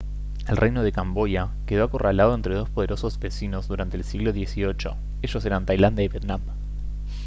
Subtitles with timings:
[0.47, 4.75] el reino de camboya quedó acorralado entre dos poderosos vecinos durante el siglo xviii
[5.21, 6.41] ellos eran tailandia y vietnam